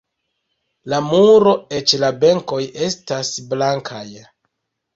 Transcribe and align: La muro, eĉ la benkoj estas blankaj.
La 0.93 1.01
muro, 1.07 1.53
eĉ 1.81 1.95
la 2.05 2.11
benkoj 2.25 2.61
estas 2.89 3.33
blankaj. 3.55 4.05